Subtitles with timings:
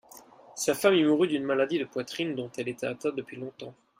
[0.55, 3.75] Sa femme y mourut d'une maladie de poitrine dont elle était atteinte depuis longtemps